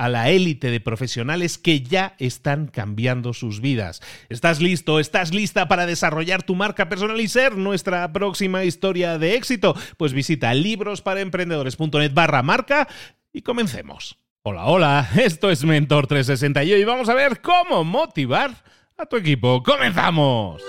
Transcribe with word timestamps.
a 0.00 0.08
la 0.08 0.30
élite 0.30 0.70
de 0.70 0.80
profesionales 0.80 1.58
que 1.58 1.82
ya 1.82 2.14
están 2.18 2.68
cambiando 2.68 3.34
sus 3.34 3.60
vidas. 3.60 4.00
¿Estás 4.30 4.62
listo? 4.62 4.98
¿Estás 4.98 5.34
lista 5.34 5.68
para 5.68 5.84
desarrollar 5.84 6.42
tu 6.42 6.54
marca 6.54 6.88
personal 6.88 7.20
y 7.20 7.28
ser 7.28 7.58
nuestra 7.58 8.10
próxima 8.10 8.64
historia 8.64 9.18
de 9.18 9.34
éxito? 9.34 9.76
Pues 9.98 10.14
visita 10.14 10.54
librosparaemprendedores.net 10.54 12.14
barra 12.14 12.42
marca 12.42 12.88
y 13.30 13.42
comencemos. 13.42 14.16
Hola, 14.42 14.64
hola, 14.64 15.10
esto 15.16 15.50
es 15.50 15.64
Mentor 15.64 16.06
360 16.06 16.64
y 16.64 16.72
hoy 16.72 16.84
vamos 16.84 17.10
a 17.10 17.14
ver 17.14 17.42
cómo 17.42 17.84
motivar 17.84 18.52
a 18.96 19.04
tu 19.04 19.18
equipo. 19.18 19.62
¡Comenzamos! 19.62 20.62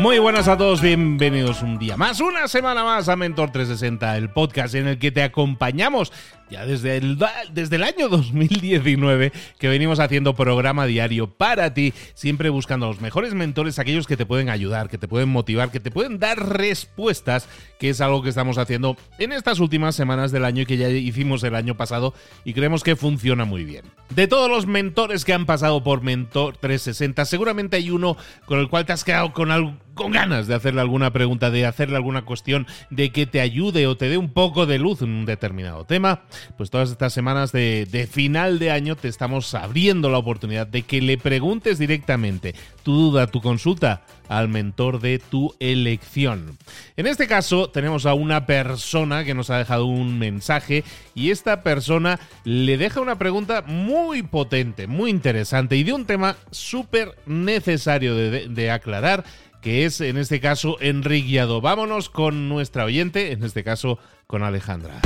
Muy 0.00 0.18
buenas 0.18 0.48
a 0.48 0.56
todos, 0.56 0.80
bienvenidos 0.80 1.60
un 1.60 1.78
día 1.78 1.94
más, 1.94 2.22
una 2.22 2.48
semana 2.48 2.84
más 2.84 3.10
a 3.10 3.16
Mentor 3.16 3.52
360, 3.52 4.16
el 4.16 4.30
podcast 4.30 4.74
en 4.74 4.86
el 4.86 4.98
que 4.98 5.12
te 5.12 5.22
acompañamos 5.22 6.10
ya 6.50 6.66
desde 6.66 6.96
el, 6.96 7.18
desde 7.52 7.76
el 7.76 7.84
año 7.84 8.08
2019 8.08 9.32
que 9.58 9.68
venimos 9.68 10.00
haciendo 10.00 10.34
programa 10.34 10.86
diario 10.86 11.28
para 11.28 11.72
ti, 11.74 11.94
siempre 12.14 12.50
buscando 12.50 12.86
a 12.86 12.88
los 12.88 13.00
mejores 13.00 13.34
mentores, 13.34 13.78
aquellos 13.78 14.06
que 14.06 14.16
te 14.16 14.26
pueden 14.26 14.48
ayudar, 14.48 14.88
que 14.88 14.98
te 14.98 15.06
pueden 15.06 15.28
motivar, 15.28 15.70
que 15.70 15.80
te 15.80 15.90
pueden 15.90 16.18
dar 16.18 16.38
respuestas, 16.48 17.48
que 17.78 17.90
es 17.90 18.00
algo 18.00 18.22
que 18.22 18.30
estamos 18.30 18.58
haciendo 18.58 18.96
en 19.18 19.32
estas 19.32 19.60
últimas 19.60 19.94
semanas 19.94 20.32
del 20.32 20.44
año 20.44 20.62
y 20.62 20.66
que 20.66 20.76
ya 20.76 20.88
hicimos 20.88 21.44
el 21.44 21.54
año 21.54 21.76
pasado 21.76 22.14
y 22.44 22.52
creemos 22.52 22.82
que 22.82 22.96
funciona 22.96 23.44
muy 23.44 23.64
bien. 23.64 23.84
De 24.14 24.26
todos 24.26 24.50
los 24.50 24.66
mentores 24.66 25.24
que 25.24 25.32
han 25.32 25.46
pasado 25.46 25.84
por 25.84 26.02
Mentor 26.02 26.56
360, 26.56 27.24
seguramente 27.26 27.76
hay 27.76 27.90
uno 27.90 28.16
con 28.46 28.58
el 28.58 28.68
cual 28.68 28.86
te 28.86 28.92
has 28.92 29.04
quedado 29.04 29.32
con 29.32 29.52
algo 29.52 29.76
con 30.00 30.12
ganas 30.12 30.46
de 30.46 30.54
hacerle 30.54 30.80
alguna 30.80 31.12
pregunta, 31.12 31.50
de 31.50 31.66
hacerle 31.66 31.96
alguna 31.96 32.22
cuestión, 32.22 32.66
de 32.88 33.12
que 33.12 33.26
te 33.26 33.38
ayude 33.38 33.86
o 33.86 33.98
te 33.98 34.08
dé 34.08 34.16
un 34.16 34.32
poco 34.32 34.64
de 34.64 34.78
luz 34.78 35.02
en 35.02 35.10
un 35.10 35.26
determinado 35.26 35.84
tema, 35.84 36.22
pues 36.56 36.70
todas 36.70 36.90
estas 36.90 37.12
semanas 37.12 37.52
de, 37.52 38.08
final 38.10 38.58
de 38.58 38.70
año 38.70 38.96
te 38.96 39.08
estamos 39.08 39.54
abriendo 39.54 40.08
la 40.08 40.16
oportunidad 40.16 40.66
de 40.66 40.84
que 40.84 41.02
le 41.02 41.18
preguntes 41.18 41.78
directamente 41.78 42.54
tu 42.82 42.94
duda, 42.94 43.26
tu 43.26 43.42
consulta 43.42 44.00
al 44.30 44.48
mentor 44.48 45.00
de 45.00 45.18
tu 45.18 45.54
elección. 45.60 46.56
En 46.96 47.06
este 47.06 47.26
caso 47.26 47.68
tenemos 47.68 48.06
a 48.06 48.14
una 48.14 48.46
persona 48.46 49.22
que 49.24 49.34
nos 49.34 49.50
ha 49.50 49.58
dejado 49.58 49.84
un 49.84 50.18
mensaje 50.18 50.82
y 51.14 51.30
esta 51.30 51.62
persona 51.62 52.18
le 52.44 52.78
deja 52.78 53.02
una 53.02 53.18
pregunta 53.18 53.64
muy 53.66 54.22
potente, 54.22 54.86
muy 54.86 55.10
interesante 55.10 55.76
y 55.76 55.84
de 55.84 55.92
un 55.92 56.06
tema 56.06 56.36
súper 56.50 57.18
necesario 57.26 58.14
de 58.14 58.70
aclarar 58.70 59.24
que 59.60 59.84
es 59.84 60.00
en 60.00 60.16
este 60.16 60.40
caso 60.40 60.76
Enrique 60.80 61.28
Guiado. 61.28 61.60
Vámonos 61.60 62.08
con 62.08 62.48
nuestra 62.48 62.84
oyente, 62.84 63.32
en 63.32 63.42
este 63.44 63.62
caso 63.62 63.98
con 64.26 64.42
Alejandra. 64.42 65.00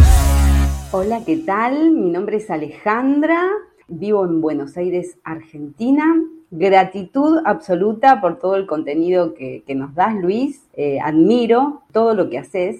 Hola, 0.93 1.23
¿qué 1.27 1.39
tal? 1.39 1.91
Mi 1.91 2.11
nombre 2.11 2.37
es 2.37 2.51
Alejandra, 2.51 3.43
vivo 3.89 4.25
en 4.25 4.41
Buenos 4.41 4.77
Aires, 4.77 5.19
Argentina. 5.25 6.05
Gratitud 6.51 7.41
absoluta 7.45 8.21
por 8.21 8.39
todo 8.39 8.55
el 8.55 8.67
contenido 8.67 9.35
que, 9.35 9.65
nos 9.75 9.95
das, 9.95 10.15
Luis. 10.15 10.63
Eh, 10.75 10.99
admiro 11.01 11.83
todo 11.93 12.15
lo 12.15 12.31
que 12.31 12.39
haces 12.39 12.77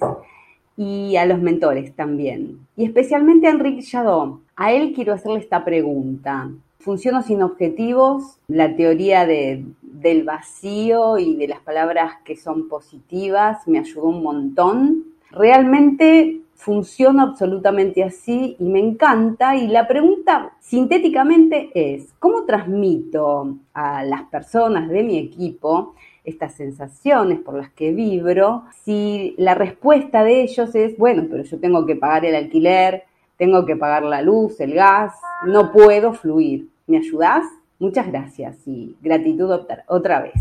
y 0.77 1.17
a 1.17 1.25
los 1.25 1.39
mentores 1.39 1.93
también. 1.93 2.59
Y 2.77 2.85
especialmente 2.85 3.47
a 3.47 3.51
Enrique 3.51 3.83
Jadot. 3.83 4.39
A 4.55 4.71
él 4.71 4.93
quiero 4.95 5.13
hacerle 5.13 5.39
esta 5.39 5.65
pregunta. 5.65 6.49
Funciono 6.85 7.23
sin 7.23 7.41
objetivos, 7.41 8.37
la 8.47 8.75
teoría 8.75 9.25
de, 9.25 9.65
del 9.81 10.23
vacío 10.23 11.17
y 11.17 11.35
de 11.35 11.47
las 11.47 11.59
palabras 11.61 12.17
que 12.23 12.35
son 12.35 12.69
positivas 12.69 13.67
me 13.67 13.79
ayudó 13.79 14.03
un 14.03 14.21
montón. 14.21 15.03
Realmente 15.31 16.41
funciona 16.53 17.23
absolutamente 17.23 18.03
así 18.03 18.55
y 18.59 18.65
me 18.65 18.81
encanta. 18.81 19.55
Y 19.55 19.65
la 19.65 19.87
pregunta 19.87 20.53
sintéticamente 20.59 21.71
es, 21.73 22.13
¿cómo 22.19 22.45
transmito 22.45 23.57
a 23.73 24.03
las 24.03 24.21
personas 24.25 24.87
de 24.87 25.01
mi 25.01 25.17
equipo 25.17 25.95
estas 26.23 26.53
sensaciones 26.53 27.39
por 27.39 27.55
las 27.55 27.71
que 27.71 27.93
vibro 27.93 28.65
si 28.83 29.33
la 29.39 29.55
respuesta 29.55 30.23
de 30.23 30.43
ellos 30.43 30.75
es, 30.75 30.95
bueno, 30.99 31.25
pero 31.31 31.41
yo 31.41 31.59
tengo 31.59 31.83
que 31.87 31.95
pagar 31.95 32.25
el 32.25 32.35
alquiler, 32.35 33.05
tengo 33.37 33.65
que 33.65 33.75
pagar 33.75 34.03
la 34.03 34.21
luz, 34.21 34.59
el 34.59 34.75
gas, 34.75 35.15
no 35.47 35.71
puedo 35.71 36.13
fluir? 36.13 36.74
¿Me 36.87 36.97
ayudás? 36.97 37.43
Muchas 37.79 38.07
gracias 38.07 38.57
y 38.67 38.95
gratitud 39.01 39.49
otra 39.87 40.21
vez. 40.21 40.33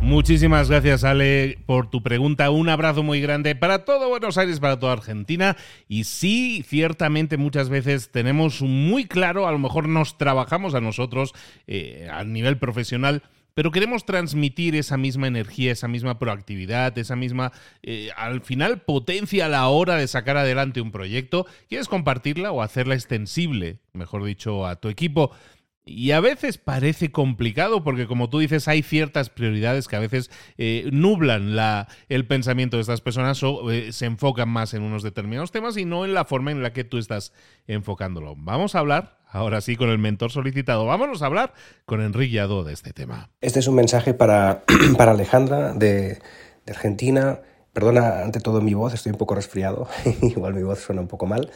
Muchísimas 0.00 0.68
gracias, 0.68 1.04
Ale, 1.04 1.58
por 1.66 1.88
tu 1.88 2.02
pregunta. 2.02 2.50
Un 2.50 2.68
abrazo 2.68 3.02
muy 3.02 3.20
grande 3.20 3.54
para 3.54 3.84
todo 3.84 4.08
Buenos 4.08 4.36
Aires, 4.38 4.60
para 4.60 4.78
toda 4.78 4.92
Argentina. 4.92 5.56
Y 5.88 6.04
sí, 6.04 6.62
ciertamente 6.66 7.36
muchas 7.36 7.68
veces 7.68 8.10
tenemos 8.10 8.62
muy 8.62 9.06
claro, 9.06 9.46
a 9.46 9.52
lo 9.52 9.58
mejor 9.58 9.88
nos 9.88 10.16
trabajamos 10.16 10.74
a 10.74 10.80
nosotros 10.80 11.34
eh, 11.66 12.08
a 12.10 12.24
nivel 12.24 12.58
profesional, 12.58 13.22
pero 13.54 13.70
queremos 13.70 14.04
transmitir 14.04 14.74
esa 14.74 14.96
misma 14.96 15.28
energía, 15.28 15.72
esa 15.72 15.88
misma 15.88 16.18
proactividad, 16.18 16.96
esa 16.98 17.16
misma, 17.16 17.52
eh, 17.82 18.10
al 18.16 18.42
final, 18.42 18.82
potencia 18.82 19.46
a 19.46 19.48
la 19.48 19.68
hora 19.68 19.96
de 19.96 20.08
sacar 20.08 20.36
adelante 20.36 20.80
un 20.80 20.92
proyecto. 20.92 21.46
¿Quieres 21.68 21.88
compartirla 21.88 22.52
o 22.52 22.62
hacerla 22.62 22.94
extensible, 22.94 23.78
mejor 23.92 24.24
dicho, 24.24 24.66
a 24.66 24.76
tu 24.76 24.88
equipo? 24.88 25.30
Y 25.86 26.12
a 26.12 26.20
veces 26.20 26.56
parece 26.56 27.12
complicado 27.12 27.84
porque, 27.84 28.06
como 28.06 28.30
tú 28.30 28.38
dices, 28.38 28.68
hay 28.68 28.82
ciertas 28.82 29.28
prioridades 29.28 29.86
que 29.86 29.96
a 29.96 30.00
veces 30.00 30.30
eh, 30.56 30.88
nublan 30.90 31.56
la, 31.56 31.88
el 32.08 32.26
pensamiento 32.26 32.78
de 32.78 32.80
estas 32.80 33.02
personas 33.02 33.42
o 33.42 33.70
eh, 33.70 33.92
se 33.92 34.06
enfocan 34.06 34.48
más 34.48 34.72
en 34.72 34.82
unos 34.82 35.02
determinados 35.02 35.52
temas 35.52 35.76
y 35.76 35.84
no 35.84 36.06
en 36.06 36.14
la 36.14 36.24
forma 36.24 36.52
en 36.52 36.62
la 36.62 36.72
que 36.72 36.84
tú 36.84 36.96
estás 36.96 37.34
enfocándolo. 37.66 38.34
Vamos 38.34 38.74
a 38.74 38.78
hablar 38.78 39.18
ahora 39.34 39.60
sí 39.60 39.76
con 39.76 39.90
el 39.90 39.98
mentor 39.98 40.30
solicitado. 40.30 40.86
Vámonos 40.86 41.20
a 41.20 41.26
hablar 41.26 41.52
con 41.84 42.00
Enrique 42.00 42.34
Yadó 42.34 42.64
de 42.64 42.72
este 42.72 42.92
tema. 42.92 43.30
Este 43.40 43.58
es 43.58 43.66
un 43.66 43.74
mensaje 43.74 44.14
para, 44.14 44.62
para 44.96 45.10
Alejandra 45.10 45.74
de, 45.74 46.18
Argentina. 46.66 47.40
Perdona 47.74 48.20
ante 48.22 48.38
todo 48.38 48.60
mi 48.60 48.72
voz, 48.72 48.94
estoy 48.94 49.10
un 49.10 49.18
poco 49.18 49.34
resfriado, 49.34 49.88
igual 50.22 50.54
mi 50.54 50.62
voz 50.62 50.78
suena 50.78 51.00
un 51.02 51.08
poco 51.08 51.26
mal, 51.26 51.50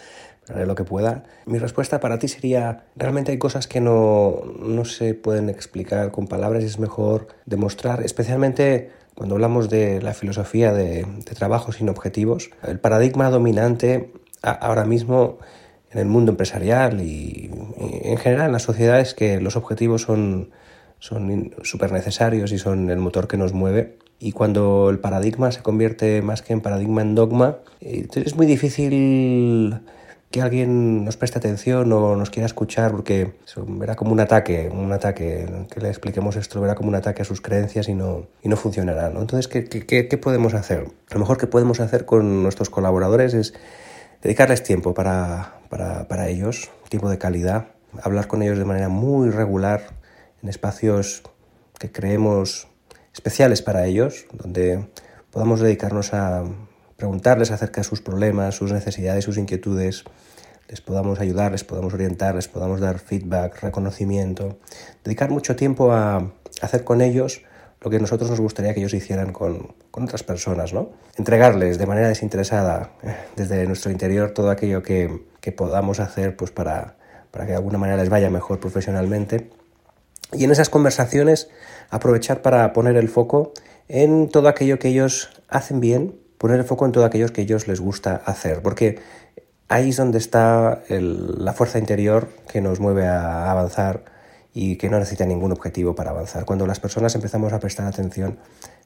pero 0.44 0.58
haré 0.58 0.66
lo 0.66 0.74
que 0.74 0.82
pueda. 0.82 1.22
Mi 1.46 1.58
respuesta 1.58 2.00
para 2.00 2.18
ti 2.18 2.26
sería, 2.26 2.86
realmente 2.96 3.30
hay 3.30 3.38
cosas 3.38 3.68
que 3.68 3.80
no, 3.80 4.42
no 4.60 4.84
se 4.84 5.14
pueden 5.14 5.48
explicar 5.48 6.10
con 6.10 6.26
palabras 6.26 6.64
y 6.64 6.66
es 6.66 6.80
mejor 6.80 7.28
demostrar, 7.46 8.02
especialmente 8.02 8.90
cuando 9.14 9.36
hablamos 9.36 9.70
de 9.70 10.02
la 10.02 10.12
filosofía 10.12 10.72
de, 10.72 11.04
de 11.04 11.34
trabajo 11.36 11.70
sin 11.70 11.88
objetivos. 11.88 12.50
El 12.66 12.80
paradigma 12.80 13.30
dominante 13.30 14.12
ahora 14.42 14.84
mismo 14.84 15.38
en 15.90 15.98
el 15.98 16.06
mundo 16.06 16.32
empresarial 16.32 17.00
y, 17.00 17.50
en 17.78 18.16
general 18.18 18.46
en 18.46 18.52
la 18.52 18.58
sociedad 18.58 19.00
es 19.00 19.14
que 19.14 19.40
los 19.40 19.56
objetivos 19.56 20.02
son 20.02 20.50
son 20.98 21.54
súper 21.62 21.92
necesarios 21.92 22.52
y 22.52 22.58
son 22.58 22.90
el 22.90 22.98
motor 22.98 23.28
que 23.28 23.36
nos 23.36 23.52
mueve. 23.52 23.98
Y 24.18 24.32
cuando 24.32 24.90
el 24.90 24.98
paradigma 24.98 25.52
se 25.52 25.62
convierte 25.62 26.22
más 26.22 26.42
que 26.42 26.52
en 26.52 26.60
paradigma 26.60 27.02
en 27.02 27.14
dogma, 27.14 27.58
eh, 27.80 28.08
es 28.12 28.36
muy 28.36 28.46
difícil 28.46 29.80
que 30.30 30.42
alguien 30.42 31.04
nos 31.04 31.16
preste 31.16 31.38
atención 31.38 31.90
o 31.92 32.16
nos 32.16 32.28
quiera 32.28 32.46
escuchar 32.46 32.90
porque 32.90 33.32
verá 33.66 33.94
como 33.94 34.12
un 34.12 34.20
ataque, 34.20 34.68
un 34.70 34.92
ataque, 34.92 35.46
que 35.70 35.80
le 35.80 35.88
expliquemos 35.88 36.36
esto 36.36 36.60
verá 36.60 36.74
como 36.74 36.88
un 36.88 36.96
ataque 36.96 37.22
a 37.22 37.24
sus 37.24 37.40
creencias 37.40 37.88
y 37.88 37.94
no, 37.94 38.26
y 38.42 38.48
no 38.48 38.56
funcionará. 38.56 39.08
¿no? 39.08 39.20
Entonces, 39.20 39.48
¿qué, 39.48 39.64
qué, 39.64 40.08
qué 40.08 40.18
podemos 40.18 40.52
hacer? 40.52 40.88
Lo 41.10 41.20
mejor 41.20 41.38
que 41.38 41.46
podemos 41.46 41.80
hacer 41.80 42.04
con 42.04 42.42
nuestros 42.42 42.68
colaboradores 42.68 43.32
es 43.32 43.54
dedicarles 44.20 44.62
tiempo 44.62 44.92
para, 44.92 45.57
para, 45.68 46.08
para 46.08 46.28
ellos, 46.28 46.70
tiempo 46.88 47.10
de 47.10 47.18
calidad, 47.18 47.68
hablar 48.02 48.26
con 48.26 48.42
ellos 48.42 48.58
de 48.58 48.64
manera 48.64 48.88
muy 48.88 49.30
regular, 49.30 49.82
en 50.42 50.48
espacios 50.48 51.22
que 51.78 51.90
creemos 51.90 52.68
especiales 53.12 53.62
para 53.62 53.86
ellos, 53.86 54.26
donde 54.32 54.88
podamos 55.30 55.60
dedicarnos 55.60 56.14
a 56.14 56.44
preguntarles 56.96 57.50
acerca 57.50 57.80
de 57.80 57.84
sus 57.84 58.00
problemas, 58.00 58.54
sus 58.54 58.72
necesidades, 58.72 59.24
sus 59.24 59.38
inquietudes, 59.38 60.04
les 60.68 60.80
podamos 60.80 61.18
ayudar, 61.20 61.52
les 61.52 61.64
podamos 61.64 61.94
orientar, 61.94 62.34
les 62.34 62.48
podamos 62.48 62.80
dar 62.80 62.98
feedback, 62.98 63.62
reconocimiento, 63.62 64.58
dedicar 65.02 65.30
mucho 65.30 65.56
tiempo 65.56 65.92
a 65.92 66.30
hacer 66.60 66.84
con 66.84 67.00
ellos 67.00 67.42
lo 67.80 67.90
que 67.90 67.98
nosotros 67.98 68.30
nos 68.30 68.40
gustaría 68.40 68.74
que 68.74 68.80
ellos 68.80 68.94
hicieran 68.94 69.32
con, 69.32 69.74
otras 69.92 70.22
personas, 70.22 70.72
¿no? 70.72 70.90
Entregarles 71.16 71.78
de 71.78 71.86
manera 71.86 72.08
desinteresada 72.08 72.92
desde 73.36 73.66
nuestro 73.66 73.90
interior 73.90 74.30
todo 74.30 74.50
aquello 74.50 74.82
que, 74.82 75.26
podamos 75.56 75.98
hacer 75.98 76.36
pues 76.36 76.50
para, 76.50 76.96
para 77.30 77.46
que 77.46 77.52
de 77.52 77.56
alguna 77.56 77.78
manera 77.78 77.98
les 77.98 78.10
vaya 78.10 78.28
mejor 78.28 78.60
profesionalmente 78.60 79.48
y 80.32 80.44
en 80.44 80.50
esas 80.50 80.68
conversaciones 80.68 81.48
aprovechar 81.88 82.42
para 82.42 82.72
poner 82.74 82.96
el 82.96 83.08
foco 83.08 83.54
en 83.88 84.28
todo 84.28 84.48
aquello 84.48 84.78
que 84.78 84.88
ellos 84.88 85.30
hacen 85.48 85.80
bien, 85.80 86.14
poner 86.36 86.58
el 86.58 86.64
foco 86.64 86.84
en 86.84 86.92
todo 86.92 87.06
aquello 87.06 87.28
que 87.32 87.40
ellos 87.40 87.66
les 87.66 87.80
gusta 87.80 88.20
hacer, 88.26 88.60
porque 88.60 88.98
ahí 89.68 89.88
es 89.88 89.96
donde 89.96 90.18
está 90.18 90.82
la 90.88 91.52
fuerza 91.54 91.78
interior 91.78 92.28
que 92.52 92.60
nos 92.60 92.78
mueve 92.78 93.06
a 93.06 93.50
avanzar 93.50 94.04
y 94.60 94.74
que 94.74 94.90
no 94.90 94.98
necesita 94.98 95.24
ningún 95.24 95.52
objetivo 95.52 95.94
para 95.94 96.10
avanzar. 96.10 96.44
Cuando 96.44 96.66
las 96.66 96.80
personas 96.80 97.14
empezamos 97.14 97.52
a 97.52 97.60
prestar 97.60 97.86
atención 97.86 98.40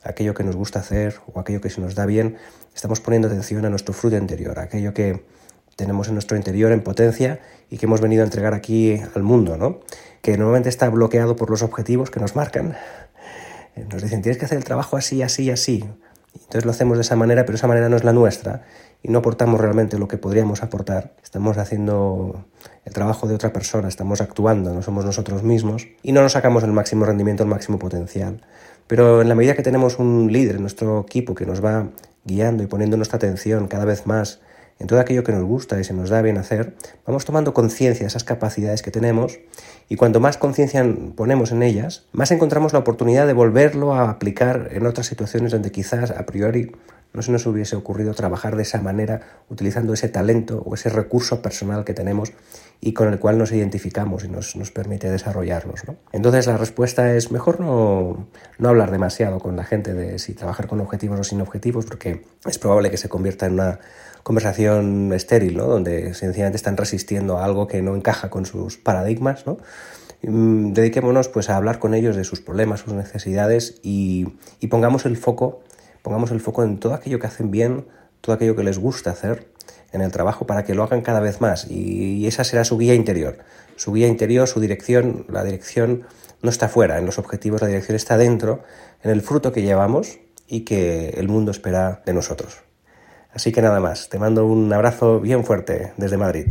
a 0.05 0.11
aquello 0.11 0.35
que 0.35 0.45
nos 0.45 0.55
gusta 0.55 0.81
hacer 0.81 1.15
o 1.33 1.41
aquello 1.41 1.63
que 1.63 1.71
se 1.71 1.81
nos 1.81 1.95
da 1.95 2.05
bien, 2.05 2.37
estamos 2.75 3.01
poniendo 3.01 3.29
atención 3.29 3.65
a 3.65 3.71
nuestro 3.71 3.95
fruto 3.95 4.19
interior, 4.19 4.59
a 4.59 4.65
aquello 4.65 4.93
que 4.93 5.25
tenemos 5.75 6.09
en 6.09 6.15
nuestro 6.15 6.37
interior 6.37 6.73
en 6.73 6.83
potencia 6.83 7.41
y 7.71 7.79
que 7.79 7.87
hemos 7.87 8.03
venido 8.03 8.21
a 8.23 8.27
entregar 8.27 8.53
aquí 8.53 9.01
al 9.15 9.23
mundo, 9.23 9.57
¿no? 9.57 9.81
que 10.21 10.37
normalmente 10.37 10.69
está 10.69 10.91
bloqueado 10.91 11.37
por 11.37 11.49
los 11.49 11.63
objetivos 11.63 12.11
que 12.11 12.21
nos 12.21 12.37
marcan. 12.37 12.77
Nos 13.91 14.03
dicen, 14.03 14.21
tienes 14.21 14.37
que 14.37 14.45
hacer 14.45 14.59
el 14.59 14.65
trabajo 14.65 14.99
así, 14.99 15.23
así, 15.23 15.51
así. 15.51 15.89
Entonces 16.35 16.65
lo 16.65 16.71
hacemos 16.71 16.99
de 16.99 17.03
esa 17.03 17.17
manera, 17.17 17.45
pero 17.45 17.57
esa 17.57 17.67
manera 17.67 17.89
no 17.89 17.97
es 17.97 18.05
la 18.05 18.13
nuestra 18.13 18.63
y 19.03 19.09
no 19.09 19.19
aportamos 19.19 19.61
realmente 19.61 19.99
lo 19.99 20.09
que 20.09 20.19
podríamos 20.19 20.63
aportar. 20.63 21.13
Estamos 21.23 21.59
haciendo 21.59 22.45
el 22.85 22.93
trabajo 22.93 23.27
de 23.27 23.35
otra 23.35 23.53
persona, 23.53 23.89
estamos 23.89 24.21
actuando, 24.21 24.73
no 24.73 24.83
somos 24.83 25.05
nosotros 25.05 25.43
mismos 25.43 25.89
y 26.03 26.13
no 26.13 26.23
nos 26.23 26.33
sacamos 26.33 26.63
el 26.65 26.73
máximo 26.73 27.05
rendimiento, 27.05 27.43
el 27.43 27.49
máximo 27.49 27.79
potencial. 27.79 28.41
Pero 28.87 29.23
en 29.23 29.29
la 29.29 29.35
medida 29.35 29.55
que 29.55 29.63
tenemos 29.63 29.99
un 29.99 30.31
líder 30.31 30.57
en 30.57 30.63
nuestro 30.63 31.01
equipo 31.01 31.35
que 31.35 31.47
nos 31.47 31.65
va 31.65 31.89
guiando 32.25 32.63
y 32.63 32.67
poniendo 32.67 32.97
nuestra 32.97 33.17
atención 33.17 33.67
cada 33.67 33.85
vez 33.85 34.07
más 34.07 34.41
en 34.83 34.89
todo 34.89 34.99
aquello 34.99 35.23
que 35.23 35.31
nos 35.31 35.45
gusta 35.45 35.79
y 35.79 35.85
se 35.85 35.95
nos 35.95 36.11
da 36.11 36.21
bien 36.23 36.39
hacer, 36.39 36.75
vamos 37.07 37.25
tomando 37.25 37.55
conciencia 37.55 38.03
de 38.03 38.09
esas 38.09 38.25
capacidades 38.25 38.83
que 38.83 38.91
tenemos 38.91 39.39
y 39.89 39.95
cuanto 39.95 40.19
más 40.19 40.37
conciencia 40.37 40.85
ponemos 41.15 41.53
en 41.53 41.63
ellas, 41.63 42.07
más 42.11 42.33
encontramos 42.33 42.73
la 42.73 42.81
oportunidad 42.81 43.29
de 43.29 43.33
volverlo 43.33 43.95
a 43.95 44.11
aplicar 44.11 44.71
en 44.73 44.85
otras 44.85 45.07
situaciones 45.07 45.53
donde 45.53 45.71
quizás 45.71 46.11
a 46.11 46.27
priori 46.27 46.73
no 47.15 47.23
se 47.23 47.33
nos 47.33 47.47
hubiese 47.47 47.77
ocurrido 47.77 48.15
trabajar 48.15 48.57
de 48.57 48.63
esa 48.63 48.81
manera, 48.81 49.21
utilizando 49.51 49.93
ese 49.93 50.09
talento 50.09 50.63
o 50.65 50.75
ese 50.75 50.89
recurso 50.89 51.43
personal 51.43 51.85
que 51.85 51.95
tenemos 51.95 52.33
y 52.81 52.95
con 52.95 53.13
el 53.13 53.19
cual 53.19 53.39
nos 53.39 53.53
identificamos 53.53 54.25
y 54.25 54.29
nos, 54.29 54.57
nos 54.57 54.71
permite 54.71 55.11
desarrollarnos. 55.11 55.83
Entonces 56.13 56.47
la 56.47 56.57
respuesta 56.57 57.15
es 57.15 57.31
mejor 57.31 57.61
no, 57.61 58.27
no 58.59 58.69
hablar 58.69 58.91
demasiado 58.91 59.39
con 59.39 59.57
la 59.57 59.65
gente 59.65 59.95
de 59.95 60.19
si 60.19 60.35
trabajar 60.35 60.67
con 60.67 60.81
objetivos 60.81 61.21
o 61.21 61.25
sin 61.25 61.41
objetivos, 61.41 61.87
porque 61.87 62.25
es 62.45 62.59
probable 62.59 62.91
que 62.91 62.97
se 62.97 63.09
convierta 63.09 63.47
en 63.47 63.55
una 63.55 63.79
conversación 64.23 65.13
estéril, 65.13 65.57
¿no? 65.57 65.67
donde 65.67 66.15
sencillamente 66.15 66.57
están 66.57 66.77
resistiendo 66.77 67.39
a 67.39 67.45
algo 67.45 67.67
que 67.67 67.83
no 67.83 67.95
encaja 67.95 68.31
con 68.31 68.47
sus 68.47 68.79
paradigmas. 68.79 69.47
¿no? 69.47 69.59
Mm, 70.23 70.73
dediquémonos 70.73 71.29
pues, 71.29 71.51
a 71.51 71.57
hablar 71.57 71.79
con 71.79 71.95
ellos 71.95 72.17
de 72.17 72.25
sus 72.25 72.41
problemas, 72.41 72.81
sus 72.81 72.95
necesidades 72.95 73.81
y, 73.83 74.29
y 74.61 74.69
pongamos 74.69 75.07
el 75.07 75.17
foco 75.17 75.63
pongamos 76.03 76.31
el 76.31 76.41
foco 76.41 76.63
en 76.63 76.79
todo 76.79 76.95
aquello 76.95 77.19
que 77.19 77.27
hacen 77.27 77.51
bien, 77.51 77.87
todo 78.21 78.35
aquello 78.35 78.55
que 78.57 78.65
les 78.65 78.79
gusta 78.79 79.11
hacer 79.11 79.49
en 79.93 80.01
el 80.01 80.11
trabajo 80.11 80.47
para 80.47 80.65
que 80.65 80.75
lo 80.75 80.83
hagan 80.83 81.03
cada 81.03 81.21
vez 81.21 81.41
más 81.41 81.67
y 81.71 82.27
esa 82.27 82.45
será 82.45 82.65
su 82.65 82.79
guía 82.79 82.95
interior. 82.95 83.39
Su 83.77 83.93
guía 83.93 84.09
interior, 84.09 84.47
su 84.49 84.61
dirección, 84.61 85.27
la 85.29 85.45
dirección 85.45 86.05
no 86.43 86.51
está 86.51 86.69
fuera 86.69 86.99
en 86.99 87.07
los 87.07 87.19
objetivos, 87.19 87.63
la 87.63 87.69
dirección 87.69 87.97
está 87.97 88.17
dentro, 88.17 88.63
en 89.03 89.11
el 89.11 89.23
fruto 89.23 89.53
que 89.53 89.63
llevamos 89.63 90.19
y 90.47 90.61
que 90.61 91.11
el 91.11 91.29
mundo 91.29 91.51
espera 91.51 92.03
de 92.05 92.13
nosotros. 92.13 92.63
Así 93.33 93.53
que 93.53 93.63
nada 93.63 93.81
más, 93.81 94.09
te 94.09 94.19
mando 94.19 94.45
un 94.47 94.71
abrazo 94.73 95.21
bien 95.21 95.45
fuerte 95.45 95.93
desde 95.97 96.19
Madrid. 96.19 96.49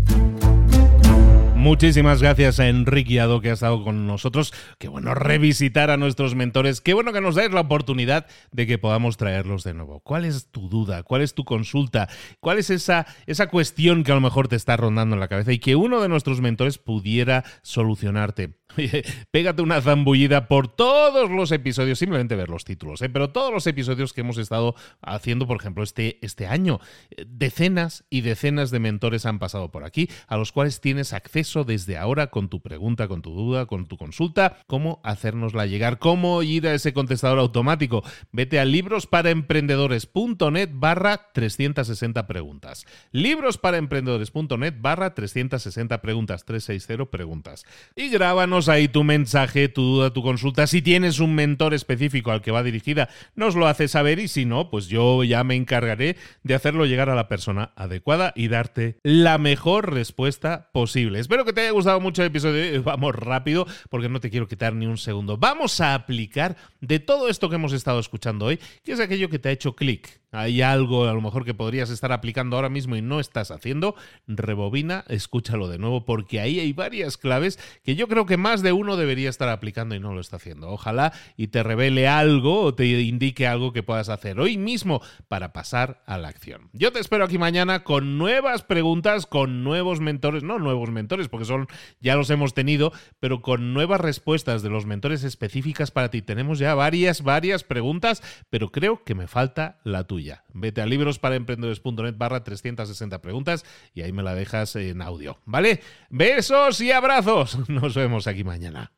Muchísimas 1.62 2.24
gracias 2.24 2.60
a 2.60 2.70
Enrique 2.70 3.20
Ado 3.20 3.40
que 3.40 3.52
ha 3.52 3.54
estado 3.54 3.84
con 3.84 4.08
nosotros. 4.08 4.52
Qué 4.80 4.88
bueno 4.88 5.14
revisitar 5.14 5.92
a 5.92 5.98
nuestros 5.98 6.34
mentores. 6.34 6.82
Qué 6.82 6.96
bueno 6.96 7.14
que 7.14 7.22
nos 7.22 7.36
dais 7.36 7.52
la 7.52 7.62
oportunidad 7.62 8.26
de 8.52 8.66
que 8.66 8.80
podamos 8.80 9.16
traerlos 9.16 9.64
de 9.64 9.76
nuevo. 9.76 10.00
¿Cuál 10.00 10.26
es 10.26 10.48
tu 10.48 10.70
duda? 10.70 11.04
¿Cuál 11.04 11.22
es 11.22 11.36
tu 11.36 11.46
consulta? 11.46 12.10
¿Cuál 12.40 12.58
es 12.58 12.72
esa, 12.72 13.06
esa 13.28 13.46
cuestión 13.46 14.04
que 14.04 14.12
a 14.12 14.16
lo 14.16 14.22
mejor 14.22 14.48
te 14.48 14.56
está 14.56 14.76
rondando 14.76 15.16
en 15.16 15.20
la 15.20 15.28
cabeza 15.28 15.54
y 15.54 15.60
que 15.60 15.76
uno 15.76 16.02
de 16.02 16.10
nuestros 16.10 16.42
mentores 16.42 16.80
pudiera 16.80 17.44
solucionarte? 17.62 18.56
pégate 19.32 19.62
una 19.62 19.82
zambullida 19.82 20.48
por 20.48 20.68
todos 20.68 21.30
los 21.30 21.52
episodios, 21.52 22.00
simplemente 22.00 22.36
ver 22.36 22.50
los 22.50 22.64
títulos, 22.64 23.02
¿eh? 23.02 23.10
pero 23.10 23.32
todos 23.32 23.52
los 23.52 23.68
episodios 23.68 24.14
que 24.14 24.22
hemos 24.22 24.38
estado 24.38 24.76
haciendo, 25.02 25.48
por 25.48 25.58
ejemplo, 25.58 25.84
este, 25.84 26.20
este 26.26 26.48
año. 26.48 26.80
Decenas 27.28 28.06
y 28.10 28.22
decenas 28.22 28.72
de 28.72 28.80
mentores 28.80 29.26
han 29.26 29.40
pasado 29.40 29.72
por 29.72 29.84
aquí, 29.84 30.10
a 30.28 30.38
los 30.38 30.52
cuales 30.52 30.82
tienes 30.82 31.14
acceso 31.14 31.51
desde 31.66 31.98
ahora 31.98 32.28
con 32.28 32.50
tu 32.50 32.62
pregunta, 32.62 33.08
con 33.08 33.22
tu 33.22 33.32
duda, 33.32 33.66
con 33.66 33.86
tu 33.86 33.98
consulta, 33.98 34.58
cómo 34.68 35.00
hacérnosla 35.04 35.66
llegar, 35.66 36.00
cómo 36.00 36.44
ir 36.44 36.68
a 36.68 36.74
ese 36.74 36.94
contestador 36.94 37.40
automático. 37.40 38.04
Vete 38.32 38.60
a 38.60 38.66
librosparaemprendedores.net 38.66 40.70
barra 40.74 41.32
360 41.34 42.28
preguntas. 42.28 42.86
Librosparaemprendedores.net 43.12 44.76
barra 44.80 45.14
360 45.14 46.02
preguntas, 46.02 46.46
360 46.46 47.12
preguntas. 47.12 47.66
Y 47.96 48.10
grábanos 48.10 48.70
ahí 48.70 48.88
tu 48.88 49.04
mensaje, 49.04 49.68
tu 49.68 49.82
duda, 49.82 50.14
tu 50.14 50.24
consulta. 50.24 50.68
Si 50.68 50.82
tienes 50.82 51.20
un 51.20 51.36
mentor 51.36 51.74
específico 51.74 52.32
al 52.32 52.42
que 52.42 52.52
va 52.52 52.64
dirigida, 52.64 53.10
nos 53.36 53.56
lo 53.56 53.68
haces 53.68 53.92
saber 53.92 54.20
y 54.20 54.28
si 54.28 54.46
no, 54.46 54.70
pues 54.70 54.88
yo 54.88 55.24
ya 55.24 55.44
me 55.44 55.56
encargaré 55.56 56.16
de 56.44 56.56
hacerlo 56.56 56.86
llegar 56.86 57.10
a 57.10 57.16
la 57.16 57.28
persona 57.28 57.72
adecuada 57.76 58.34
y 58.36 58.48
darte 58.48 58.98
la 59.04 59.38
mejor 59.38 59.94
respuesta 59.94 60.70
posible. 60.72 61.20
Espero 61.20 61.41
que 61.46 61.54
te 61.54 61.62
haya 61.62 61.72
gustado 61.72 62.00
mucho 62.00 62.22
el 62.22 62.28
episodio. 62.28 62.84
Vamos 62.84 63.16
rápido 63.16 63.66
porque 63.90 64.10
no 64.10 64.20
te 64.20 64.30
quiero 64.30 64.48
quitar 64.48 64.74
ni 64.74 64.86
un 64.86 64.98
segundo. 64.98 65.38
Vamos 65.38 65.82
a 65.82 65.94
aplicar 65.94 66.56
de 66.80 67.00
todo 67.00 67.28
esto 67.28 67.50
que 67.50 67.56
hemos 67.56 67.74
estado 67.74 68.00
escuchando 68.00 68.46
hoy, 68.46 68.60
que 68.84 68.94
es 68.94 69.00
aquello 69.00 69.30
que 69.30 69.40
te 69.40 69.50
ha 69.50 69.52
hecho 69.52 69.76
clic 69.76 70.21
hay 70.32 70.62
algo 70.62 71.08
a 71.08 71.14
lo 71.14 71.22
mejor 71.22 71.44
que 71.44 71.54
podrías 71.54 71.90
estar 71.90 72.12
aplicando 72.12 72.56
ahora 72.56 72.70
mismo 72.70 72.96
y 72.96 73.02
no 73.02 73.20
estás 73.20 73.52
haciendo, 73.52 73.96
rebobina, 74.28 75.04
escúchalo 75.10 75.68
de 75.68 75.78
nuevo 75.78 76.06
porque 76.06 76.40
ahí 76.40 76.60
hay 76.60 76.72
varias 76.72 77.18
claves 77.18 77.60
que 77.84 77.96
yo 77.96 78.08
creo 78.08 78.26
que 78.26 78.38
más 78.38 78.62
de 78.62 78.72
uno 78.72 78.96
debería 78.96 79.30
estar 79.30 79.50
aplicando 79.50 79.94
y 79.94 80.00
no 80.00 80.14
lo 80.14 80.22
está 80.22 80.38
haciendo. 80.38 80.70
Ojalá 80.70 81.12
y 81.36 81.48
te 81.48 81.64
revele 81.64 82.08
algo 82.08 82.62
o 82.62 82.74
te 82.74 82.86
indique 82.86 83.46
algo 83.46 83.74
que 83.74 83.84
puedas 83.84 84.08
hacer 84.08 84.40
hoy 84.40 84.58
mismo 84.58 85.02
para 85.28 85.52
pasar 85.52 86.02
a 86.06 86.18
la 86.18 86.30
acción. 86.30 86.70
Yo 86.72 86.94
te 86.94 87.00
espero 87.00 87.26
aquí 87.26 87.38
mañana 87.38 87.84
con 87.84 88.18
nuevas 88.18 88.64
preguntas, 88.64 89.26
con 89.26 89.66
nuevos 89.66 90.00
mentores, 90.00 90.44
no 90.44 90.60
nuevos 90.60 90.92
mentores 90.92 91.28
porque 91.28 91.46
son 91.46 91.68
ya 92.00 92.16
los 92.16 92.30
hemos 92.30 92.54
tenido, 92.54 92.94
pero 93.20 93.42
con 93.42 93.74
nuevas 93.74 94.00
respuestas 94.00 94.64
de 94.64 94.70
los 94.70 94.86
mentores 94.86 95.24
específicas 95.24 95.92
para 95.92 96.10
ti. 96.10 96.22
Tenemos 96.22 96.58
ya 96.58 96.74
varias 96.74 97.22
varias 97.22 97.64
preguntas, 97.66 98.24
pero 98.50 98.72
creo 98.72 99.04
que 99.04 99.16
me 99.16 99.28
falta 99.28 99.80
la 99.84 100.06
tuya. 100.06 100.21
Vete 100.54 100.82
a 100.82 100.86
librosparaemprendedores.net 100.86 102.16
barra 102.18 102.44
360 102.44 103.22
preguntas 103.22 103.66
y 103.94 104.02
ahí 104.02 104.12
me 104.12 104.24
la 104.24 104.36
dejas 104.36 104.76
en 104.76 105.02
audio, 105.02 105.40
¿vale? 105.46 105.82
Besos 106.10 106.82
y 106.82 106.92
abrazos. 106.92 107.58
Nos 107.70 107.96
vemos 107.96 108.28
aquí 108.28 108.44
mañana. 108.44 108.92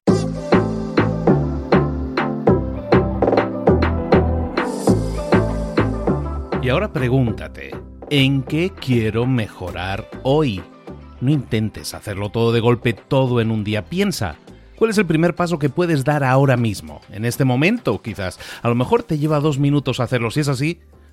Y 6.62 6.70
ahora 6.70 6.94
pregúntate, 6.94 7.72
¿en 8.10 8.42
qué 8.44 8.72
quiero 8.72 9.26
mejorar 9.26 10.10
hoy? 10.24 10.64
No 11.20 11.30
intentes 11.30 11.94
hacerlo 11.94 12.30
todo 12.30 12.54
de 12.54 12.62
golpe, 12.62 12.94
todo 12.94 13.42
en 13.42 13.52
un 13.52 13.66
día. 13.66 13.84
Piensa, 13.84 14.38
¿Cuál 14.84 14.90
es 14.90 14.98
el 14.98 15.06
primer 15.06 15.36
paso 15.36 15.60
que 15.60 15.70
puedes 15.70 16.04
dar 16.04 16.24
ahora 16.24 16.58
mismo? 16.58 17.00
En 17.10 17.26
este 17.26 17.46
momento, 17.46 18.02
quizás. 18.02 18.40
A 18.62 18.68
lo 18.68 18.76
mejor 18.76 19.04
te 19.04 19.18
lleva 19.18 19.40
dos 19.40 19.60
minutos 19.60 20.02
hacerlo. 20.02 20.32
Si 20.32 20.42
es 20.42 20.50
así, 20.50 20.82